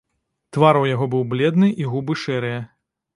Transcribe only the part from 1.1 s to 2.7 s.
быў бледны і губы шэрыя.